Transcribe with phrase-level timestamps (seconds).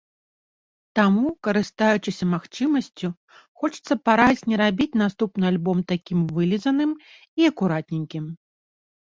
[0.99, 3.07] Таму, карыстаючыся магчымасцю,
[3.59, 8.25] хочацца параіць не рабіць наступны альбом такім вылізаным і акуратненькім.